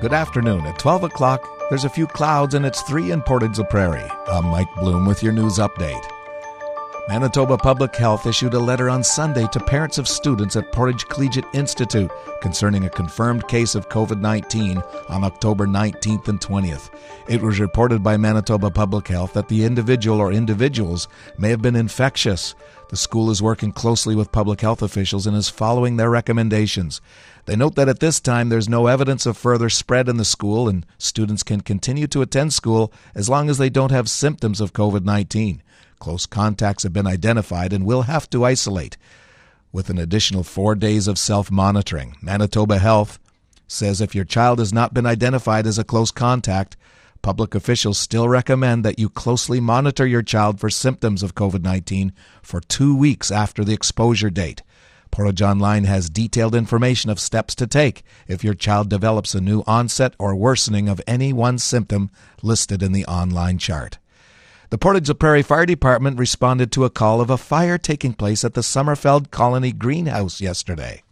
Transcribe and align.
Good 0.00 0.12
afternoon. 0.12 0.66
At 0.66 0.78
12 0.78 1.04
o'clock, 1.04 1.48
there's 1.70 1.84
a 1.84 1.88
few 1.88 2.06
clouds 2.06 2.52
and 2.52 2.66
it's 2.66 2.82
3 2.82 3.12
in 3.12 3.22
Portage 3.22 3.58
la 3.58 3.64
Prairie. 3.64 4.10
I'm 4.26 4.44
Mike 4.44 4.68
Bloom 4.76 5.06
with 5.06 5.22
your 5.22 5.32
news 5.32 5.56
update. 5.56 6.15
Manitoba 7.08 7.56
Public 7.56 7.94
Health 7.94 8.26
issued 8.26 8.54
a 8.54 8.58
letter 8.58 8.90
on 8.90 9.04
Sunday 9.04 9.46
to 9.52 9.60
parents 9.60 9.96
of 9.96 10.08
students 10.08 10.56
at 10.56 10.72
Portage 10.72 11.06
Collegiate 11.06 11.44
Institute 11.54 12.10
concerning 12.40 12.84
a 12.84 12.90
confirmed 12.90 13.46
case 13.46 13.76
of 13.76 13.88
COVID 13.88 14.20
19 14.20 14.82
on 15.08 15.22
October 15.22 15.68
19th 15.68 16.26
and 16.26 16.40
20th. 16.40 16.90
It 17.28 17.40
was 17.40 17.60
reported 17.60 18.02
by 18.02 18.16
Manitoba 18.16 18.72
Public 18.72 19.06
Health 19.06 19.34
that 19.34 19.46
the 19.46 19.62
individual 19.62 20.18
or 20.20 20.32
individuals 20.32 21.06
may 21.38 21.50
have 21.50 21.62
been 21.62 21.76
infectious. 21.76 22.56
The 22.88 22.96
school 22.96 23.30
is 23.30 23.40
working 23.40 23.70
closely 23.70 24.16
with 24.16 24.32
public 24.32 24.60
health 24.60 24.82
officials 24.82 25.28
and 25.28 25.36
is 25.36 25.48
following 25.48 25.98
their 25.98 26.10
recommendations. 26.10 27.00
They 27.44 27.54
note 27.54 27.76
that 27.76 27.88
at 27.88 28.00
this 28.00 28.18
time 28.18 28.48
there's 28.48 28.68
no 28.68 28.88
evidence 28.88 29.26
of 29.26 29.36
further 29.36 29.70
spread 29.70 30.08
in 30.08 30.16
the 30.16 30.24
school 30.24 30.68
and 30.68 30.84
students 30.98 31.44
can 31.44 31.60
continue 31.60 32.08
to 32.08 32.22
attend 32.22 32.52
school 32.52 32.92
as 33.14 33.28
long 33.28 33.48
as 33.48 33.58
they 33.58 33.70
don't 33.70 33.92
have 33.92 34.10
symptoms 34.10 34.60
of 34.60 34.72
COVID 34.72 35.04
19. 35.04 35.62
Close 35.98 36.26
contacts 36.26 36.82
have 36.82 36.92
been 36.92 37.06
identified 37.06 37.72
and 37.72 37.84
will 37.84 38.02
have 38.02 38.28
to 38.30 38.44
isolate. 38.44 38.96
With 39.72 39.90
an 39.90 39.98
additional 39.98 40.42
four 40.42 40.74
days 40.74 41.08
of 41.08 41.18
self 41.18 41.50
monitoring, 41.50 42.16
Manitoba 42.22 42.78
Health 42.78 43.18
says 43.66 44.00
if 44.00 44.14
your 44.14 44.24
child 44.24 44.58
has 44.58 44.72
not 44.72 44.94
been 44.94 45.06
identified 45.06 45.66
as 45.66 45.78
a 45.78 45.84
close 45.84 46.10
contact, 46.10 46.76
public 47.22 47.54
officials 47.54 47.98
still 47.98 48.28
recommend 48.28 48.84
that 48.84 48.98
you 48.98 49.08
closely 49.08 49.60
monitor 49.60 50.06
your 50.06 50.22
child 50.22 50.60
for 50.60 50.70
symptoms 50.70 51.22
of 51.22 51.34
COVID 51.34 51.62
19 51.62 52.12
for 52.42 52.60
two 52.60 52.96
weeks 52.96 53.30
after 53.30 53.64
the 53.64 53.74
exposure 53.74 54.30
date. 54.30 54.62
Portage 55.10 55.42
Online 55.42 55.84
has 55.84 56.10
detailed 56.10 56.54
information 56.54 57.10
of 57.10 57.20
steps 57.20 57.54
to 57.54 57.66
take 57.66 58.02
if 58.28 58.44
your 58.44 58.54
child 58.54 58.90
develops 58.90 59.34
a 59.34 59.40
new 59.40 59.62
onset 59.66 60.14
or 60.18 60.36
worsening 60.36 60.88
of 60.88 61.00
any 61.06 61.32
one 61.32 61.58
symptom 61.58 62.10
listed 62.42 62.82
in 62.82 62.92
the 62.92 63.06
online 63.06 63.58
chart. 63.58 63.98
The 64.68 64.78
Portage 64.78 65.16
Prairie 65.20 65.42
Fire 65.42 65.64
Department 65.64 66.18
responded 66.18 66.72
to 66.72 66.84
a 66.84 66.90
call 66.90 67.20
of 67.20 67.30
a 67.30 67.38
fire 67.38 67.78
taking 67.78 68.14
place 68.14 68.44
at 68.44 68.54
the 68.54 68.62
Summerfeld 68.62 69.30
Colony 69.30 69.70
Greenhouse 69.70 70.40
yesterday. 70.40 71.04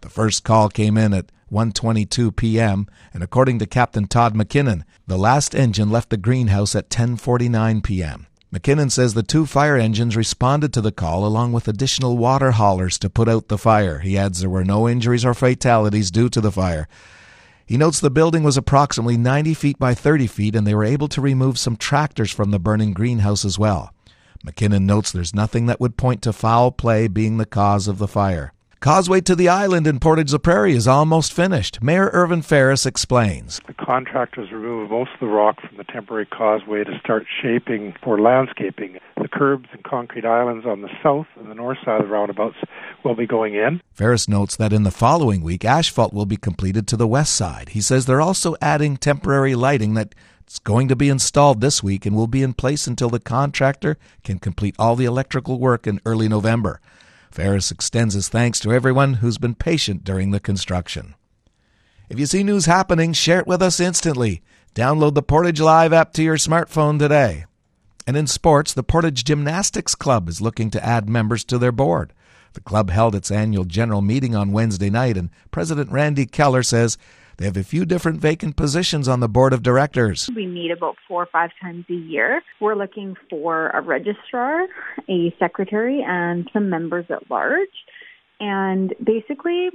The 0.00 0.08
first 0.08 0.42
call 0.42 0.68
came 0.68 0.98
in 0.98 1.14
at 1.14 1.30
1:22 1.52 2.34
p.m. 2.34 2.88
and 3.14 3.22
according 3.22 3.60
to 3.60 3.66
Captain 3.66 4.08
Todd 4.08 4.34
McKinnon, 4.34 4.82
the 5.06 5.16
last 5.16 5.54
engine 5.54 5.88
left 5.88 6.10
the 6.10 6.16
greenhouse 6.16 6.74
at 6.74 6.90
10:49 6.90 7.84
p.m. 7.84 8.26
McKinnon 8.52 8.90
says 8.90 9.14
the 9.14 9.22
two 9.22 9.46
fire 9.46 9.76
engines 9.76 10.16
responded 10.16 10.72
to 10.72 10.80
the 10.80 10.90
call 10.90 11.24
along 11.24 11.52
with 11.52 11.68
additional 11.68 12.18
water 12.18 12.52
haulers 12.52 12.98
to 12.98 13.08
put 13.08 13.28
out 13.28 13.46
the 13.46 13.58
fire. 13.58 14.00
He 14.00 14.18
adds 14.18 14.40
there 14.40 14.50
were 14.50 14.64
no 14.64 14.88
injuries 14.88 15.24
or 15.24 15.34
fatalities 15.34 16.10
due 16.10 16.28
to 16.30 16.40
the 16.40 16.50
fire. 16.50 16.88
He 17.66 17.76
notes 17.76 17.98
the 17.98 18.10
building 18.10 18.44
was 18.44 18.56
approximately 18.56 19.16
90 19.16 19.52
feet 19.54 19.76
by 19.76 19.92
30 19.92 20.28
feet 20.28 20.54
and 20.54 20.64
they 20.64 20.74
were 20.74 20.84
able 20.84 21.08
to 21.08 21.20
remove 21.20 21.58
some 21.58 21.76
tractors 21.76 22.30
from 22.30 22.52
the 22.52 22.60
burning 22.60 22.92
greenhouse 22.92 23.44
as 23.44 23.58
well. 23.58 23.92
McKinnon 24.46 24.84
notes 24.84 25.10
there's 25.10 25.34
nothing 25.34 25.66
that 25.66 25.80
would 25.80 25.96
point 25.96 26.22
to 26.22 26.32
foul 26.32 26.70
play 26.70 27.08
being 27.08 27.38
the 27.38 27.44
cause 27.44 27.88
of 27.88 27.98
the 27.98 28.06
fire. 28.06 28.52
Causeway 28.78 29.20
to 29.22 29.34
the 29.34 29.48
Island 29.48 29.88
in 29.88 29.98
Portage 29.98 30.32
la 30.32 30.38
Prairie 30.38 30.76
is 30.76 30.86
almost 30.86 31.32
finished. 31.32 31.82
Mayor 31.82 32.08
Irvin 32.12 32.42
Ferris 32.42 32.86
explains. 32.86 33.60
The 33.66 33.74
contractors 33.74 34.52
removed 34.52 34.92
most 34.92 35.10
of 35.14 35.20
the 35.20 35.26
rock 35.26 35.56
from 35.60 35.76
the 35.76 35.84
temporary 35.84 36.26
causeway 36.26 36.84
to 36.84 36.96
start 37.00 37.26
shaping 37.42 37.94
for 38.00 38.20
landscaping. 38.20 38.98
The 39.16 39.26
curbs 39.26 39.68
and 39.72 39.82
concrete 39.82 40.24
islands 40.24 40.66
on 40.66 40.82
the 40.82 40.90
south 41.02 41.26
and 41.36 41.50
the 41.50 41.54
north 41.54 41.78
side 41.84 42.00
of 42.00 42.06
the 42.06 42.12
roundabouts 42.12 42.58
will 43.06 43.14
be 43.14 43.26
going 43.26 43.54
in. 43.54 43.80
Ferris 43.92 44.28
notes 44.28 44.56
that 44.56 44.72
in 44.72 44.82
the 44.82 44.90
following 44.90 45.42
week, 45.42 45.64
asphalt 45.64 46.12
will 46.12 46.26
be 46.26 46.36
completed 46.36 46.86
to 46.88 46.96
the 46.96 47.06
west 47.06 47.34
side. 47.34 47.70
He 47.70 47.80
says 47.80 48.04
they're 48.04 48.20
also 48.20 48.56
adding 48.60 48.96
temporary 48.96 49.54
lighting 49.54 49.94
that 49.94 50.14
it's 50.46 50.58
going 50.58 50.88
to 50.88 50.96
be 50.96 51.08
installed 51.08 51.60
this 51.60 51.82
week 51.82 52.06
and 52.06 52.14
will 52.14 52.26
be 52.26 52.42
in 52.42 52.52
place 52.52 52.86
until 52.86 53.08
the 53.10 53.18
contractor 53.18 53.96
can 54.22 54.38
complete 54.38 54.76
all 54.78 54.94
the 54.94 55.04
electrical 55.04 55.58
work 55.58 55.86
in 55.86 56.00
early 56.04 56.28
November. 56.28 56.80
Ferris 57.30 57.70
extends 57.70 58.14
his 58.14 58.28
thanks 58.28 58.60
to 58.60 58.72
everyone 58.72 59.14
who's 59.14 59.38
been 59.38 59.54
patient 59.54 60.04
during 60.04 60.30
the 60.30 60.40
construction. 60.40 61.14
If 62.08 62.20
you 62.20 62.26
see 62.26 62.44
news 62.44 62.66
happening, 62.66 63.12
share 63.12 63.40
it 63.40 63.46
with 63.46 63.60
us 63.60 63.80
instantly. 63.80 64.42
Download 64.74 65.14
the 65.14 65.22
Portage 65.22 65.60
Live 65.60 65.92
app 65.92 66.12
to 66.12 66.22
your 66.22 66.36
smartphone 66.36 66.98
today. 66.98 67.46
And 68.06 68.16
in 68.16 68.28
sports, 68.28 68.72
the 68.72 68.84
Portage 68.84 69.24
Gymnastics 69.24 69.96
Club 69.96 70.28
is 70.28 70.40
looking 70.40 70.70
to 70.70 70.84
add 70.84 71.08
members 71.08 71.42
to 71.44 71.58
their 71.58 71.72
board. 71.72 72.12
The 72.56 72.62
club 72.62 72.88
held 72.88 73.14
its 73.14 73.30
annual 73.30 73.64
general 73.66 74.00
meeting 74.00 74.34
on 74.34 74.50
Wednesday 74.50 74.88
night, 74.88 75.18
and 75.18 75.28
President 75.50 75.92
Randy 75.92 76.24
Keller 76.24 76.62
says 76.62 76.96
they 77.36 77.44
have 77.44 77.58
a 77.58 77.62
few 77.62 77.84
different 77.84 78.18
vacant 78.18 78.56
positions 78.56 79.08
on 79.08 79.20
the 79.20 79.28
board 79.28 79.52
of 79.52 79.62
directors. 79.62 80.30
We 80.34 80.46
meet 80.46 80.70
about 80.70 80.96
four 81.06 81.24
or 81.24 81.26
five 81.26 81.50
times 81.60 81.84
a 81.90 81.92
year. 81.92 82.40
We're 82.58 82.74
looking 82.74 83.14
for 83.28 83.68
a 83.68 83.82
registrar, 83.82 84.68
a 85.06 85.36
secretary, 85.38 86.02
and 86.02 86.48
some 86.54 86.70
members 86.70 87.04
at 87.10 87.30
large. 87.30 87.68
And 88.40 88.94
basically, 89.04 89.68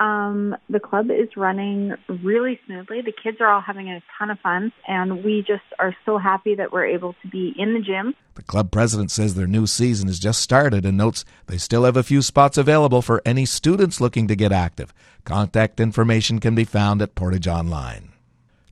um, 0.00 0.56
the 0.70 0.80
club 0.80 1.10
is 1.10 1.28
running 1.36 1.94
really 2.22 2.60
smoothly. 2.66 3.00
The 3.00 3.12
kids 3.12 3.38
are 3.40 3.48
all 3.48 3.60
having 3.60 3.88
a 3.88 4.02
ton 4.18 4.30
of 4.30 4.38
fun, 4.40 4.72
and 4.86 5.24
we 5.24 5.44
just 5.46 5.64
are 5.78 5.94
so 6.06 6.18
happy 6.18 6.54
that 6.54 6.72
we're 6.72 6.86
able 6.86 7.14
to 7.22 7.28
be 7.28 7.52
in 7.58 7.74
the 7.74 7.80
gym. 7.80 8.14
The 8.34 8.42
club 8.42 8.70
president 8.70 9.10
says 9.10 9.34
their 9.34 9.48
new 9.48 9.66
season 9.66 10.06
has 10.06 10.20
just 10.20 10.40
started 10.40 10.86
and 10.86 10.96
notes 10.96 11.24
they 11.46 11.58
still 11.58 11.84
have 11.84 11.96
a 11.96 12.04
few 12.04 12.22
spots 12.22 12.56
available 12.56 13.02
for 13.02 13.20
any 13.24 13.44
students 13.44 14.00
looking 14.00 14.28
to 14.28 14.36
get 14.36 14.52
active. 14.52 14.94
Contact 15.24 15.80
information 15.80 16.38
can 16.38 16.54
be 16.54 16.64
found 16.64 17.02
at 17.02 17.16
Portage 17.16 17.48
Online. 17.48 18.12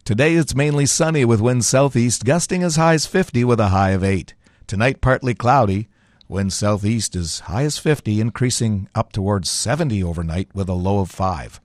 Today 0.04 0.36
it's 0.36 0.54
mainly 0.54 0.86
sunny 0.86 1.24
with 1.24 1.40
winds 1.40 1.66
southeast 1.66 2.24
gusting 2.24 2.62
as 2.62 2.76
high 2.76 2.94
as 2.94 3.06
50 3.06 3.42
with 3.42 3.58
a 3.58 3.68
high 3.68 3.90
of 3.90 4.04
8. 4.04 4.34
Tonight 4.68 5.00
partly 5.00 5.34
cloudy. 5.34 5.88
Wind 6.28 6.52
southeast 6.52 7.14
as 7.14 7.40
high 7.40 7.62
as 7.62 7.78
50, 7.78 8.20
increasing 8.20 8.88
up 8.96 9.12
towards 9.12 9.48
70 9.48 10.02
overnight 10.02 10.48
with 10.52 10.68
a 10.68 10.74
low 10.74 10.98
of 10.98 11.10
5. 11.10 11.60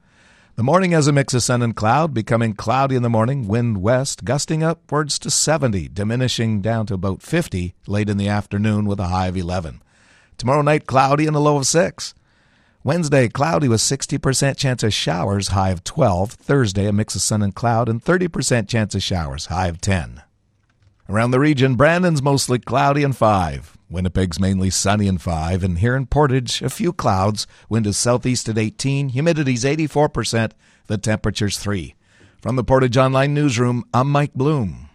The 0.55 0.63
morning 0.63 0.91
has 0.91 1.07
a 1.07 1.11
mix 1.11 1.33
of 1.33 1.41
sun 1.41 1.63
and 1.63 1.75
cloud, 1.75 2.13
becoming 2.13 2.53
cloudy 2.53 2.95
in 2.95 3.01
the 3.01 3.09
morning, 3.09 3.47
wind 3.47 3.81
west, 3.81 4.23
gusting 4.23 4.61
upwards 4.61 5.17
to 5.19 5.31
70, 5.31 5.87
diminishing 5.87 6.61
down 6.61 6.85
to 6.85 6.93
about 6.93 7.23
50 7.23 7.73
late 7.87 8.09
in 8.09 8.17
the 8.17 8.27
afternoon 8.27 8.85
with 8.85 8.99
a 8.99 9.07
high 9.07 9.27
of 9.27 9.37
11. 9.37 9.81
Tomorrow 10.37 10.61
night, 10.61 10.85
cloudy 10.85 11.25
and 11.25 11.35
a 11.35 11.39
low 11.39 11.57
of 11.57 11.65
6. 11.65 12.13
Wednesday, 12.83 13.29
cloudy 13.29 13.67
with 13.67 13.81
60% 13.81 14.57
chance 14.57 14.83
of 14.83 14.93
showers, 14.93 15.49
high 15.49 15.69
of 15.71 15.83
12. 15.83 16.33
Thursday, 16.33 16.85
a 16.85 16.93
mix 16.93 17.15
of 17.15 17.21
sun 17.21 17.41
and 17.41 17.55
cloud, 17.55 17.89
and 17.89 18.03
30% 18.03 18.67
chance 18.67 18.93
of 18.93 19.01
showers, 19.01 19.47
high 19.47 19.67
of 19.67 19.81
10. 19.81 20.21
Around 21.09 21.31
the 21.31 21.39
region, 21.39 21.75
Brandon's 21.75 22.21
mostly 22.21 22.59
cloudy 22.59 23.03
and 23.03 23.15
5. 23.15 23.77
Winnipeg's 23.89 24.39
mainly 24.39 24.69
sunny 24.69 25.07
and 25.07 25.21
5, 25.21 25.63
and 25.63 25.79
here 25.79 25.95
in 25.95 26.05
Portage, 26.05 26.61
a 26.61 26.69
few 26.69 26.93
clouds. 26.93 27.47
Wind 27.67 27.85
is 27.87 27.97
southeast 27.97 28.47
at 28.47 28.57
18, 28.57 29.09
humidity's 29.09 29.65
84%, 29.65 30.51
the 30.87 30.97
temperature's 30.97 31.57
3. 31.57 31.95
From 32.41 32.55
the 32.55 32.63
Portage 32.63 32.97
Online 32.97 33.33
Newsroom, 33.33 33.83
I'm 33.93 34.09
Mike 34.09 34.33
Bloom. 34.33 34.90